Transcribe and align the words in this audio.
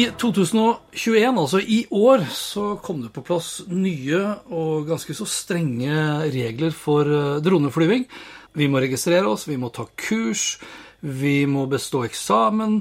I 0.00 0.06
2021, 0.16 1.26
altså 1.36 1.58
i 1.60 1.82
år, 1.92 2.22
så 2.32 2.76
kom 2.80 3.02
det 3.04 3.10
på 3.12 3.24
plass 3.26 3.48
nye 3.68 4.20
og 4.48 4.86
ganske 4.88 5.12
så 5.18 5.26
strenge 5.28 5.92
regler 6.32 6.72
for 6.72 7.10
eh, 7.10 7.40
droneflyving. 7.44 8.06
Vi 8.56 8.68
må 8.70 8.80
registrere 8.80 9.28
oss, 9.28 9.44
vi 9.50 9.58
må 9.60 9.68
ta 9.74 9.84
kurs, 10.00 10.54
vi 11.04 11.42
må 11.50 11.66
bestå 11.68 12.06
eksamen, 12.06 12.78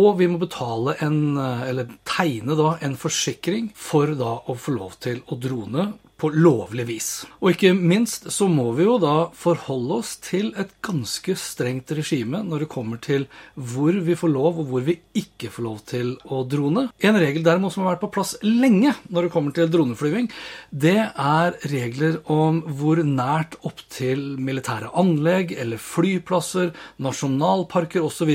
og 0.00 0.16
vi 0.22 0.30
må 0.32 0.40
betale 0.40 0.96
en, 1.04 1.20
eh, 1.42 1.66
eller 1.74 1.92
tegne 2.08 2.56
da, 2.56 2.78
en 2.80 2.96
forsikring 2.96 3.68
for 3.76 4.14
da 4.16 4.38
å 4.40 4.56
få 4.56 4.78
lov 4.78 4.96
til 5.04 5.20
å 5.28 5.36
drone 5.42 5.90
på 6.22 6.30
lovlig 6.30 6.86
vis. 6.86 7.08
Og 7.42 7.56
ikke 7.56 7.72
minst 7.74 8.28
så 8.30 8.46
må 8.50 8.68
vi 8.76 8.86
jo 8.86 8.94
da 9.02 9.28
forholde 9.34 9.98
oss 9.98 10.14
til 10.22 10.52
et 10.60 10.70
ganske 10.84 11.34
strengt 11.38 11.90
regime 11.98 12.44
når 12.46 12.64
det 12.64 12.70
kommer 12.70 13.00
til 13.02 13.26
hvor 13.58 13.96
vi 14.06 14.14
får 14.18 14.30
lov 14.30 14.60
og 14.62 14.70
hvor 14.70 14.84
vi 14.86 15.00
ikke 15.18 15.50
får 15.50 15.66
lov 15.66 15.80
til 15.90 16.12
å 16.30 16.44
drone. 16.46 16.86
En 17.02 17.18
regel 17.18 17.42
derimot 17.46 17.74
som 17.74 17.82
har 17.82 17.96
vært 17.96 18.04
på 18.04 18.12
plass 18.14 18.36
lenge 18.46 18.94
når 19.10 19.26
det 19.26 19.32
kommer 19.34 19.56
til 19.56 19.70
droneflyving, 19.72 20.30
det 20.70 20.98
er 21.10 21.58
regler 21.72 22.20
om 22.30 22.62
hvor 22.78 23.02
nært 23.02 23.58
opp 23.66 23.82
til 23.90 24.22
militære 24.38 24.92
anlegg 25.02 25.56
eller 25.58 25.82
flyplasser, 25.82 26.70
nasjonalparker 27.02 28.04
osv. 28.04 28.30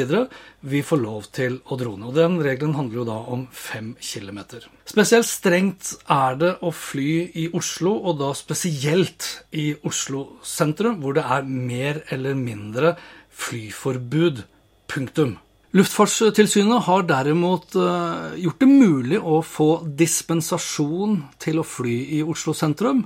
vi 0.60 0.84
får 0.84 1.04
lov 1.04 1.32
til 1.32 1.62
å 1.72 1.80
drone. 1.80 2.10
Og 2.10 2.18
den 2.18 2.42
regelen 2.44 2.76
handler 2.76 3.04
jo 3.04 3.08
da 3.08 3.22
om 3.32 3.48
fem 3.52 3.94
kilometer. 4.04 4.68
Spesielt 4.88 5.28
strengt 5.28 5.94
er 6.12 6.38
det 6.40 6.54
å 6.64 6.72
fly 6.72 7.12
i 7.36 7.48
Oslo 7.56 7.77
Oslo, 7.78 7.92
og 8.10 8.16
da 8.18 8.32
spesielt 8.34 9.26
i 9.54 9.76
Oslo 9.86 10.40
sentrum, 10.42 10.96
hvor 10.98 11.14
det 11.14 11.22
er 11.22 11.44
mer 11.46 12.00
eller 12.10 12.34
mindre 12.34 12.96
flyforbud. 13.30 14.42
Punktum. 14.90 15.36
Luftfartstilsynet 15.76 16.84
har 16.84 17.04
derimot 17.04 17.76
uh, 17.76 18.32
gjort 18.40 18.60
det 18.60 18.70
mulig 18.72 19.18
å 19.20 19.42
få 19.44 19.82
dispensasjon 20.00 21.18
til 21.44 21.60
å 21.60 21.66
fly 21.68 21.96
i 22.16 22.22
Oslo 22.24 22.54
sentrum, 22.56 23.02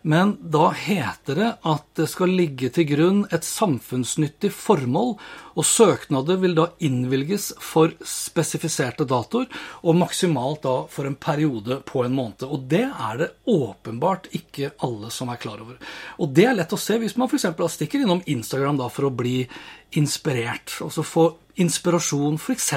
men 0.00 0.32
da 0.40 0.70
heter 0.72 1.36
det 1.36 1.50
at 1.68 1.84
det 2.00 2.06
skal 2.08 2.32
ligge 2.32 2.72
til 2.72 2.88
grunn 2.88 3.20
et 3.36 3.44
samfunnsnyttig 3.44 4.48
formål, 4.56 5.12
og 5.60 5.68
søknader 5.68 6.40
vil 6.40 6.56
da 6.56 6.70
innvilges 6.88 7.50
for 7.60 7.92
spesifiserte 8.00 9.04
datoer, 9.04 9.50
og 9.84 10.00
maksimalt 10.00 10.64
da 10.64 10.76
for 10.88 11.04
en 11.04 11.20
periode 11.20 11.82
på 11.84 12.06
en 12.06 12.16
måned. 12.16 12.48
Og 12.48 12.64
det 12.70 12.86
er 12.88 13.20
det 13.20 13.32
åpenbart 13.44 14.32
ikke 14.32 14.72
alle 14.88 15.12
som 15.12 15.28
er 15.28 15.42
klar 15.42 15.60
over. 15.60 15.76
Og 16.16 16.32
det 16.32 16.48
er 16.48 16.62
lett 16.62 16.72
å 16.72 16.80
se 16.80 16.96
hvis 17.02 17.20
man 17.20 17.28
f.eks. 17.28 17.50
stikker 17.76 18.06
innom 18.06 18.24
Instagram 18.24 18.80
da 18.80 18.88
for 18.88 19.10
å 19.10 19.16
bli 19.20 19.42
inspirert, 20.00 20.80
og 20.80 20.96
så 20.96 21.04
få 21.04 21.32
inspirasjon 21.62 22.36
f.eks. 22.40 22.70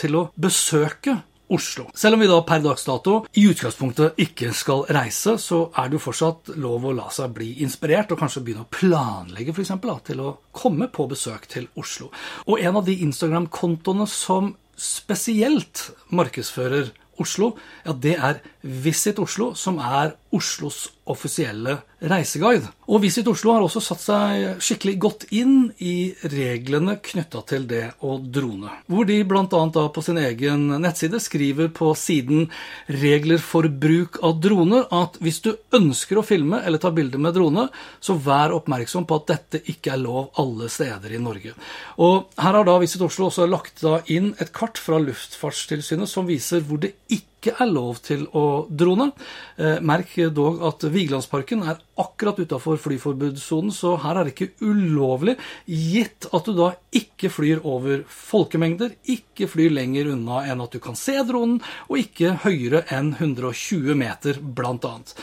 til 0.00 0.16
å 0.16 0.28
besøke 0.36 1.20
Oslo. 1.50 1.88
Selv 1.98 2.14
om 2.14 2.22
vi 2.22 2.28
da 2.30 2.36
per 2.46 2.62
dags 2.62 2.84
dato 2.86 3.16
i 3.34 3.42
utgangspunktet 3.50 4.20
ikke 4.22 4.52
skal 4.54 4.84
reise, 4.94 5.34
så 5.42 5.64
er 5.74 5.90
det 5.90 5.98
jo 5.98 6.04
fortsatt 6.04 6.52
lov 6.62 6.86
å 6.86 6.94
la 6.94 7.08
seg 7.10 7.34
bli 7.34 7.50
inspirert, 7.64 8.14
og 8.14 8.22
kanskje 8.22 8.44
begynne 8.46 8.68
å 8.68 8.70
planlegge 8.70 9.56
for 9.56 9.82
da, 9.82 9.96
til 10.06 10.22
å 10.22 10.36
komme 10.54 10.86
på 10.94 11.08
besøk 11.10 11.48
til 11.50 11.66
Oslo. 11.80 12.12
Og 12.46 12.62
en 12.62 12.78
av 12.78 12.86
de 12.86 13.00
Instagram-kontoene 13.02 14.06
som 14.06 14.54
spesielt 14.78 15.90
markedsfører 16.14 16.94
Oslo, 17.20 17.52
ja, 17.84 17.92
det 17.92 18.14
er 18.16 18.40
Visit 18.62 19.18
Oslo, 19.20 19.50
som 19.58 19.82
er 19.82 20.14
Oslos 20.30 20.84
offisielle 21.10 21.80
reiseguide. 22.06 22.68
Og 22.90 23.02
Visit 23.02 23.26
Oslo 23.28 23.52
har 23.54 23.64
også 23.64 23.80
satt 23.82 24.02
seg 24.02 24.60
skikkelig 24.62 24.94
godt 25.02 25.24
inn 25.34 25.72
i 25.82 26.12
reglene 26.30 26.96
knytta 27.02 27.42
til 27.50 27.66
det 27.70 27.82
å 28.06 28.16
drone. 28.22 28.70
Hvor 28.86 29.08
de 29.08 29.18
bl.a. 29.26 29.46
på 29.94 30.04
sin 30.04 30.20
egen 30.22 30.68
nettside 30.82 31.20
skriver 31.22 31.72
på 31.74 31.90
siden 31.98 32.46
'Regler 32.86 33.42
for 33.42 33.66
bruk 33.68 34.20
av 34.22 34.38
droner' 34.42 34.86
at 34.94 35.18
hvis 35.20 35.42
du 35.44 35.50
ønsker 35.76 36.20
å 36.20 36.26
filme 36.26 36.62
eller 36.64 36.78
ta 36.78 36.92
bilder 36.94 37.18
med 37.18 37.34
drone, 37.34 37.66
så 38.00 38.14
vær 38.14 38.54
oppmerksom 38.54 39.06
på 39.06 39.20
at 39.20 39.26
dette 39.34 39.62
ikke 39.66 39.94
er 39.96 40.04
lov 40.04 40.30
alle 40.38 40.70
steder 40.70 41.16
i 41.16 41.22
Norge. 41.22 41.56
Og 41.98 42.30
her 42.38 42.54
har 42.54 42.64
da 42.64 42.78
Visit 42.78 43.02
Oslo 43.02 43.28
også 43.28 43.50
lagt 43.50 43.82
da 43.82 43.98
inn 44.06 44.34
et 44.38 44.54
kart 44.54 44.78
fra 44.78 45.02
Luftfartstilsynet 45.02 46.08
som 46.08 46.30
viser 46.30 46.62
hvor 46.62 46.78
det 46.82 46.94
ikke 47.10 47.29
ikke 47.40 47.56
er 47.56 47.70
lov 47.72 48.02
til 48.04 48.26
å 48.36 48.68
drone. 48.68 49.10
Eh, 49.56 49.80
merk 49.80 50.12
dog 50.36 50.60
at 50.68 50.84
Vigelandsparken 50.92 51.64
er 51.64 51.80
akkurat 52.00 52.38
utafor 52.40 52.76
flyforbudssonen, 52.80 53.72
så 53.72 53.96
her 54.02 54.20
er 54.20 54.28
det 54.28 54.34
ikke 54.34 54.68
ulovlig, 54.68 55.36
gitt 55.66 56.28
at 56.30 56.44
du 56.44 56.52
da 56.56 56.74
ikke 56.92 57.32
flyr 57.32 57.64
over 57.64 58.04
folkemengder, 58.04 58.92
ikke 59.08 59.48
flyr 59.50 59.72
lenger 59.72 60.12
unna 60.12 60.44
enn 60.50 60.60
at 60.60 60.76
du 60.76 60.80
kan 60.84 60.98
se 60.98 61.16
dronen, 61.24 61.60
og 61.88 62.02
ikke 62.02 62.36
høyere 62.44 62.84
enn 62.92 63.14
120 63.16 63.96
meter, 63.96 64.40
blant 64.40 64.84
annet. 64.88 65.16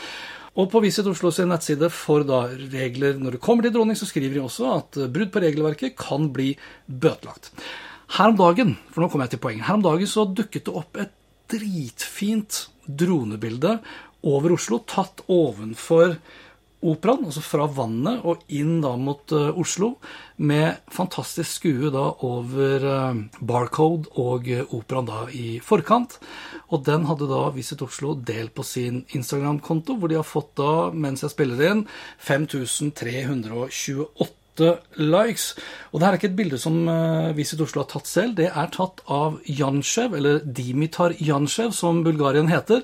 Og 0.58 0.66
på 0.72 0.80
Visit 0.82 1.06
Oslo 1.06 1.30
sin 1.30 1.52
nettside 1.52 1.86
for 1.94 2.26
regler 2.26 3.18
når 3.20 3.36
det 3.36 3.42
kommer 3.44 3.62
til 3.62 3.76
droning, 3.76 3.98
så 3.98 4.08
skriver 4.10 4.34
de 4.34 4.42
også 4.42 4.72
at 4.74 4.98
brudd 5.14 5.30
på 5.30 5.42
regelverket 5.44 5.94
kan 5.98 6.32
bli 6.34 6.50
bøtelagt. 6.86 7.52
Her 8.16 8.32
om 8.32 8.38
dagen 8.40 8.72
for 8.90 9.04
nå 9.04 9.10
kommer 9.12 9.28
jeg 9.28 9.36
til 9.36 9.44
poenget, 9.44 9.66
her 9.68 9.78
om 9.78 9.84
dagen 9.84 10.08
så 10.10 10.24
dukket 10.26 10.66
det 10.66 10.74
opp 10.80 10.98
et 10.98 11.14
dritfint 11.50 12.66
dronebilde 12.88 13.78
over 14.26 14.56
Oslo, 14.56 14.80
tatt 14.88 15.22
ovenfor 15.30 16.16
operaen, 16.78 17.24
altså 17.26 17.42
fra 17.42 17.64
vannet 17.74 18.22
og 18.28 18.44
inn 18.54 18.80
da 18.82 18.92
mot 19.00 19.32
uh, 19.34 19.58
Oslo, 19.58 19.96
med 20.38 20.76
fantastisk 20.94 21.58
skue 21.58 21.90
da 21.94 22.04
over 22.26 22.86
uh, 22.86 23.18
Barcode 23.42 24.06
og 24.20 24.46
uh, 24.46 24.62
operaen 24.76 25.10
da 25.10 25.24
i 25.34 25.58
forkant. 25.64 26.18
Og 26.70 26.84
den 26.86 27.06
hadde 27.08 27.26
da 27.30 27.50
Visit 27.56 27.82
Oslo 27.82 28.14
delt 28.14 28.54
på 28.54 28.62
sin 28.66 29.04
Instagram-konto, 29.16 29.98
hvor 29.98 30.08
de 30.10 30.16
har 30.20 30.26
fått 30.26 30.54
da, 30.60 30.90
mens 30.94 31.22
jeg 31.26 31.34
spiller 31.34 31.58
inn, 31.72 31.86
5328 32.22 34.37
likes. 34.98 35.52
Og 35.92 35.98
det 35.98 36.06
her 36.06 36.14
er 36.14 36.20
ikke 36.20 36.30
et 36.30 36.38
bilde 36.38 36.60
som 36.60 36.78
uh, 36.88 37.34
Visit 37.36 37.60
Oslo 37.64 37.82
har 37.82 37.90
tatt 37.90 38.08
selv. 38.10 38.36
Det 38.38 38.48
er 38.48 38.72
tatt 38.74 39.02
av 39.12 39.38
Jansjev, 39.46 40.16
eller 40.18 40.40
Dimitar 40.44 41.14
Jansjev, 41.18 41.74
som 41.76 42.02
Bulgarien 42.06 42.50
heter. 42.50 42.82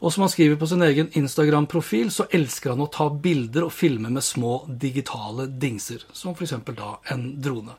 Og 0.00 0.12
som 0.12 0.26
han 0.26 0.32
skriver 0.32 0.60
på 0.60 0.68
sin 0.70 0.84
egen 0.86 1.10
Instagram-profil, 1.18 2.12
så 2.14 2.28
elsker 2.34 2.74
han 2.74 2.84
å 2.84 2.90
ta 2.92 3.08
bilder 3.10 3.66
og 3.66 3.74
filme 3.74 4.12
med 4.12 4.24
små 4.24 4.60
digitale 4.68 5.48
dingser. 5.50 6.04
Som 6.12 6.36
f.eks. 6.36 6.56
da 6.76 6.96
en 7.14 7.28
drone. 7.42 7.76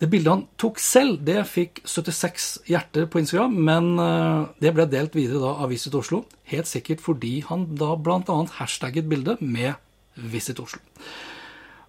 Det 0.00 0.08
bildet 0.08 0.32
han 0.32 0.46
tok 0.56 0.78
selv, 0.80 1.18
det 1.28 1.42
fikk 1.44 1.82
76 1.84 2.46
hjerter 2.70 3.04
på 3.10 3.20
Instagram, 3.20 3.58
men 3.66 3.90
uh, 4.00 4.48
det 4.62 4.72
ble 4.72 4.86
delt 4.88 5.16
videre 5.18 5.42
da 5.42 5.50
av 5.60 5.68
Visit 5.74 5.96
Oslo. 5.98 6.22
Helt 6.48 6.70
sikkert 6.70 7.02
fordi 7.04 7.42
han 7.50 7.66
da 7.76 7.92
bl.a. 8.00 8.38
hashtagget 8.56 9.10
bildet 9.10 9.44
med 9.44 9.76
Visit 10.32 10.62
Oslo. 10.62 10.80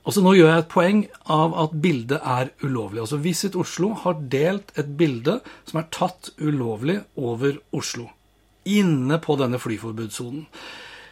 Altså 0.02 0.24
Nå 0.26 0.34
gjør 0.34 0.50
jeg 0.50 0.64
et 0.64 0.72
poeng 0.72 1.02
av 1.30 1.52
at 1.62 1.74
bildet 1.84 2.24
er 2.26 2.50
ulovlig. 2.64 3.04
Altså 3.04 3.20
Visit 3.22 3.58
Oslo 3.60 3.92
har 4.02 4.22
delt 4.34 4.72
et 4.82 4.96
bilde 4.98 5.38
som 5.70 5.82
er 5.82 5.92
tatt 5.94 6.32
ulovlig 6.42 6.98
over 7.22 7.60
Oslo. 7.78 8.08
Inne 8.66 9.20
på 9.22 9.38
denne 9.38 9.62
flyforbudssonen. 9.62 10.48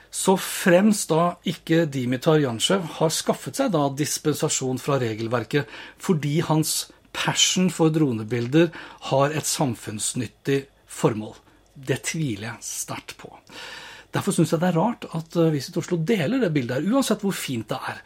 Så 0.09 0.33
fremst 0.41 1.12
da 1.12 1.36
ikke 1.45 1.83
Dimitar 1.86 2.39
Jansjev 2.41 2.88
har 2.97 3.13
skaffet 3.13 3.59
seg 3.59 3.69
da 3.75 3.83
dispensasjon 3.94 4.81
fra 4.81 4.97
regelverket 5.01 5.69
fordi 6.01 6.39
hans 6.47 6.88
passion 7.13 7.69
for 7.74 7.94
dronebilder 7.94 8.71
har 9.12 9.38
et 9.38 9.45
samfunnsnyttig 9.45 10.63
formål. 10.89 11.35
Det 11.77 12.01
tviler 12.09 12.50
jeg 12.50 12.65
sterkt 12.65 13.19
på. 13.21 13.28
Derfor 14.15 14.33
syns 14.33 14.53
jeg 14.53 14.61
det 14.63 14.71
er 14.71 14.79
rart 14.79 15.06
at 15.13 15.35
eh, 15.38 15.51
Visit 15.53 15.77
Oslo 15.77 16.00
deler 16.01 16.41
det 16.41 16.50
bildet 16.56 16.79
her, 16.79 16.88
uansett 16.95 17.21
hvor 17.21 17.35
fint 17.38 17.69
det 17.69 17.77
er. 17.91 18.00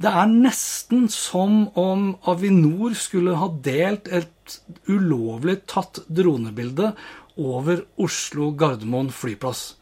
Det 0.00 0.12
er 0.22 0.30
nesten 0.32 1.08
som 1.12 1.66
om 1.78 2.14
Avinor 2.30 2.96
skulle 2.96 3.36
ha 3.36 3.50
delt 3.64 4.08
et 4.08 4.56
ulovlig 4.88 5.60
tatt 5.70 6.00
dronebilde 6.08 6.94
over 7.40 7.84
Oslo 8.00 8.50
Gardermoen 8.56 9.12
flyplass. 9.12 9.74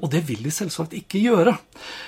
Og 0.00 0.08
det 0.12 0.24
vil 0.28 0.40
de 0.46 0.52
selvsagt 0.52 0.96
ikke 0.96 1.20
gjøre. 1.20 1.52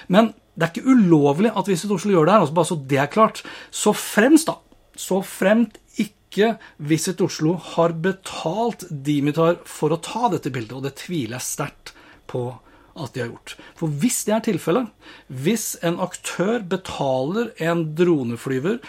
Men 0.08 0.32
det 0.56 0.64
er 0.64 0.72
ikke 0.72 0.96
ulovlig 0.96 1.52
at 1.52 1.68
Visit 1.68 1.92
Oslo 1.92 2.14
gjør 2.14 2.26
det 2.26 2.36
her, 2.36 2.46
altså 2.46 2.56
bare 2.56 2.70
så 2.72 2.80
det 2.80 3.00
er 3.02 3.12
klart. 3.12 3.42
Så 3.68 3.92
fremst, 3.92 4.48
da, 4.48 4.56
så 4.96 5.20
fremt 5.20 5.76
ikke 6.00 6.56
Visit 6.88 7.20
Oslo 7.24 7.58
har 7.74 7.92
betalt 8.00 8.88
Dimitar 8.88 9.60
for 9.68 9.92
å 9.92 10.00
ta 10.00 10.30
dette 10.32 10.52
bildet, 10.52 10.78
og 10.78 10.88
det 10.88 10.96
tviler 11.04 11.36
jeg 11.36 11.50
sterkt 11.52 11.92
på 12.26 12.48
at 12.96 13.14
de 13.14 13.24
har 13.24 13.30
gjort. 13.32 13.56
For 13.78 13.92
hvis 14.02 14.22
det 14.26 14.34
er 14.36 14.44
tilfellet, 14.48 14.90
hvis 15.28 15.74
en 15.86 16.00
aktør 16.02 16.64
betaler 16.64 17.52
en 17.62 17.84
droneflyver 17.98 18.80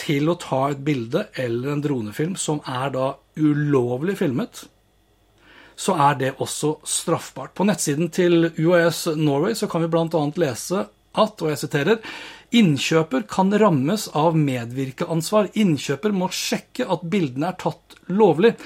til 0.00 0.30
å 0.32 0.38
ta 0.40 0.62
et 0.72 0.82
bilde 0.84 1.26
eller 1.38 1.74
en 1.74 1.84
dronefilm 1.84 2.36
som 2.40 2.62
er 2.68 2.92
da 2.94 3.12
ulovlig 3.40 4.16
filmet, 4.20 4.64
så 5.80 5.96
er 5.96 6.18
det 6.20 6.34
også 6.44 6.74
straffbart. 6.84 7.54
På 7.56 7.64
nettsiden 7.64 8.10
til 8.12 8.50
UAS 8.60 9.06
Norway 9.16 9.56
så 9.56 9.68
kan 9.70 9.84
vi 9.84 9.88
bl.a. 9.92 10.24
lese 10.40 10.84
at, 10.84 11.40
og 11.42 11.48
jeg 11.50 11.60
siterer, 11.62 12.02
Innkjøper 12.50 13.22
kan 13.30 13.52
rammes 13.62 14.08
av 14.18 14.34
medvirkeansvar. 14.34 15.52
Innkjøper 15.54 16.14
må 16.14 16.26
sjekke 16.34 16.86
at 16.90 17.04
bildene 17.12 17.52
er 17.52 17.58
tatt 17.60 17.94
lovlig. 18.10 18.56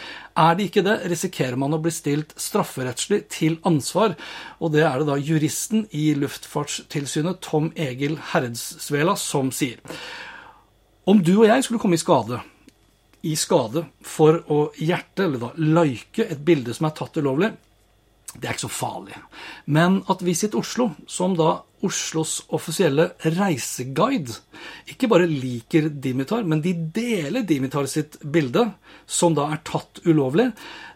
Er 0.41 0.57
det 0.57 0.71
ikke 0.71 0.85
det, 0.87 0.95
risikerer 1.13 1.59
man 1.61 1.77
å 1.77 1.81
bli 1.85 1.93
stilt 1.93 2.33
strafferettslig 2.41 3.27
til 3.35 3.59
ansvar. 3.69 4.17
Og 4.65 4.73
det 4.73 4.87
er 4.89 5.03
det 5.03 5.09
da 5.11 5.19
juristen 5.21 5.85
i 5.93 6.07
Luftfartstilsynet, 6.17 7.43
Tom 7.45 7.69
Egil 7.77 8.17
Herdsvela, 8.33 9.19
som 9.21 9.53
sier. 9.53 9.85
Om 11.05 11.21
du 11.21 11.35
og 11.37 11.49
jeg 11.51 11.67
skulle 11.67 11.83
komme 11.83 11.99
i 11.99 12.01
skade, 12.01 12.41
i 13.25 13.37
skade 13.37 13.85
for 14.05 14.41
å 14.49 14.63
hjerte, 14.81 15.27
eller 15.27 15.45
da 15.45 15.53
like, 15.61 16.25
et 16.25 16.41
bilde 16.45 16.73
som 16.77 16.89
er 16.89 16.97
tatt 16.97 17.21
ulovlig, 17.21 17.53
det 18.35 18.49
er 18.49 18.57
ikke 18.57 18.67
så 18.67 18.73
farlig. 18.73 19.19
Men 19.71 20.03
at 20.11 20.23
Visit 20.27 20.57
Oslo, 20.59 20.91
som 21.07 21.37
da 21.39 21.61
Oslos 21.85 22.39
offisielle 22.57 23.11
reiseguide, 23.21 24.39
ikke 24.89 25.09
bare 25.11 25.29
liker 25.29 25.91
Dimitar, 25.93 26.47
men 26.49 26.63
de 26.65 26.73
deler 26.97 27.45
Dimitar 27.45 27.87
sitt 27.91 28.17
bilde, 28.25 28.65
som 29.07 29.37
da 29.37 29.51
er 29.53 29.61
tatt 29.69 30.01
ulovlig, 30.09 30.49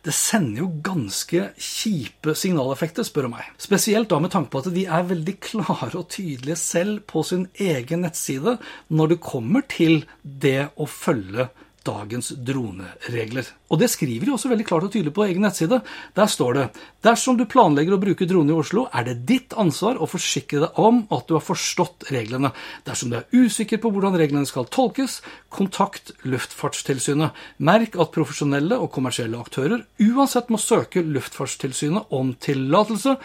det 0.06 0.14
sender 0.16 0.62
jo 0.62 0.70
ganske 0.86 1.50
kjipe 1.60 2.32
signaleffekter, 2.38 3.04
spør 3.04 3.28
du 3.28 3.34
meg. 3.34 3.52
Spesielt 3.60 4.08
da 4.08 4.20
med 4.22 4.32
tanke 4.32 4.54
på 4.54 4.62
at 4.62 4.72
de 4.72 4.86
er 4.88 5.08
veldig 5.10 5.36
klare 5.44 5.92
og 5.92 6.08
tydelige 6.14 6.58
selv 6.60 7.04
på 7.10 7.24
sin 7.26 7.48
egen 7.60 8.06
nettside 8.06 8.56
når 8.88 9.14
det 9.14 9.22
kommer 9.24 9.66
til 9.68 10.06
det 10.22 10.70
å 10.80 10.88
følge 10.88 11.50
dagens 11.88 12.30
droneregler. 12.44 13.48
Og 13.72 13.80
det 13.80 13.88
skriver 13.92 14.28
de 14.28 14.34
også 14.34 14.50
veldig 14.52 14.66
klart 14.68 14.86
og 14.86 14.92
tydelig 14.92 15.14
på 15.16 15.24
egen 15.26 15.44
nettside. 15.44 15.80
Der 16.16 16.30
står 16.30 16.56
det 16.56 16.64
dersom 17.04 17.38
du 17.38 17.46
planlegger 17.48 17.96
å 17.96 18.00
bruke 18.02 18.28
drone 18.28 18.52
i 18.52 18.58
Oslo, 18.58 18.86
er 18.92 19.06
det 19.08 19.16
ditt 19.28 19.56
ansvar 19.58 20.00
å 20.00 20.08
forsikre 20.10 20.62
deg 20.66 20.80
om 20.80 21.02
at 21.14 21.28
du 21.28 21.36
har 21.36 21.44
forstått 21.44 22.08
reglene. 22.14 22.52
Dersom 22.86 23.12
du 23.12 23.18
er 23.20 23.28
usikker 23.32 23.80
på 23.82 23.92
hvordan 23.94 24.18
reglene 24.18 24.48
skal 24.48 24.68
tolkes, 24.72 25.20
kontakt 25.52 26.12
Luftfartstilsynet. 26.28 27.36
Merk 27.64 27.96
at 28.00 28.12
profesjonelle 28.14 28.78
og 28.78 28.92
kommersielle 28.94 29.40
aktører 29.40 29.86
uansett 30.02 30.52
må 30.52 30.60
søke 30.62 31.04
Luftfartstilsynet 31.06 32.12
om 32.14 32.34
tillatelse. 32.42 33.16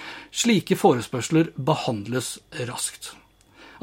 Slike 0.43 0.79
forespørsler 0.79 1.51
behandles 1.57 2.37
raskt. 2.69 3.13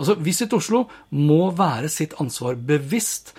Altså, 0.00 0.16
Visit 0.24 0.54
Oslo 0.56 0.86
må 1.12 1.50
være 1.56 1.90
sitt 1.92 2.14
ansvar 2.22 2.56
bevisst 2.56 3.34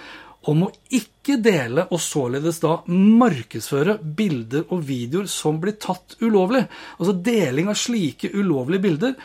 om 0.49 0.63
å 0.65 0.71
ikke 0.93 1.37
dele 1.43 1.85
og 1.93 2.01
således 2.01 2.61
da 2.63 2.79
markedsføre 2.89 3.99
bilder 4.01 4.65
og 4.73 4.85
videoer 4.87 5.29
som 5.29 5.59
blir 5.61 5.77
tatt 5.81 6.17
ulovlig. 6.21 6.63
Altså 6.97 7.13
Deling 7.25 7.69
av 7.69 7.77
slike 7.77 8.31
ulovlige 8.33 8.85
bilder 8.87 9.15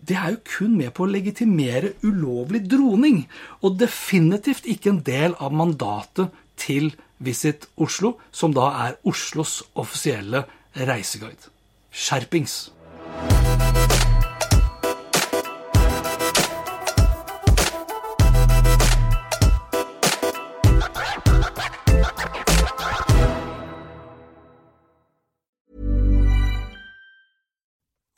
det 0.00 0.16
er 0.16 0.34
jo 0.34 0.40
kun 0.48 0.76
med 0.78 0.94
på 0.96 1.04
å 1.04 1.10
legitimere 1.12 1.92
ulovlig 2.08 2.62
droning, 2.72 3.26
og 3.60 3.76
definitivt 3.82 4.64
ikke 4.64 4.94
en 4.94 5.02
del 5.04 5.36
av 5.36 5.52
mandatet 5.52 6.32
til 6.60 6.88
Visit 7.20 7.66
Oslo, 7.76 8.14
som 8.32 8.56
da 8.56 8.70
er 8.86 8.96
Oslos 9.04 9.60
offisielle 9.76 10.46
reiseguide. 10.88 11.52
Skjerpings! 11.92 12.70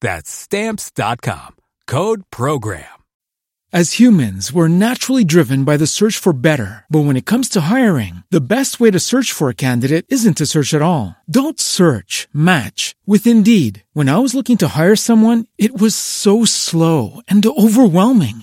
That's 0.00 0.30
stamps.com. 0.30 1.56
Code 1.86 2.22
program. 2.30 2.84
As 3.70 3.98
humans, 3.98 4.50
we're 4.50 4.72
naturally 4.72 5.26
driven 5.26 5.64
by 5.64 5.76
the 5.76 5.86
search 5.86 6.16
for 6.16 6.32
better. 6.32 6.86
But 6.88 7.00
when 7.00 7.18
it 7.18 7.26
comes 7.26 7.50
to 7.50 7.60
hiring, 7.60 8.22
the 8.30 8.40
best 8.40 8.80
way 8.80 8.90
to 8.90 8.98
search 8.98 9.30
for 9.30 9.50
a 9.50 9.54
candidate 9.54 10.06
isn't 10.08 10.38
to 10.38 10.46
search 10.46 10.72
at 10.72 10.80
all. 10.80 11.14
Don't 11.28 11.60
search, 11.60 12.28
match 12.32 12.96
with 13.04 13.26
Indeed. 13.26 13.84
When 13.92 14.08
I 14.08 14.16
was 14.20 14.34
looking 14.34 14.56
to 14.58 14.72
hire 14.74 14.96
someone, 14.96 15.44
it 15.58 15.78
was 15.78 15.94
so 15.94 16.46
slow 16.46 17.20
and 17.28 17.44
overwhelming. 17.44 18.42